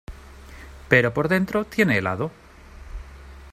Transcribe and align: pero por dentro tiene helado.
pero 0.89 1.13
por 1.13 1.27
dentro 1.27 1.63
tiene 1.63 1.99
helado. 1.99 2.31